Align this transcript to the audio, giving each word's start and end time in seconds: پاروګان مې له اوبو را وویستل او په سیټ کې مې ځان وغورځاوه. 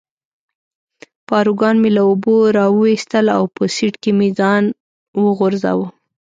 پاروګان 1.27 1.75
مې 1.81 1.89
له 1.97 2.01
اوبو 2.09 2.35
را 2.57 2.65
وویستل 2.71 3.25
او 3.37 3.43
په 3.55 3.63
سیټ 3.75 3.95
کې 4.01 4.11
مې 4.17 4.29
ځان 4.39 4.63
وغورځاوه. 5.23 5.87